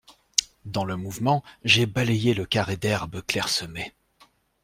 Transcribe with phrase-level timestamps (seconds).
[0.65, 3.93] Dans le mouvement, j’ai balayé le carré d’herbes clairsemées.